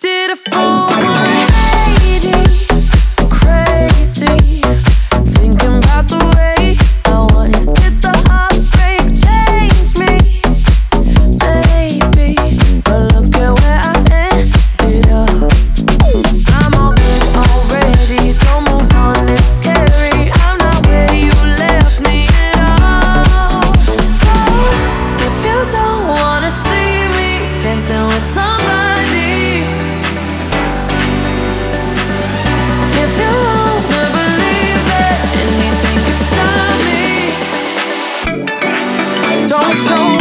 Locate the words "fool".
0.36-0.95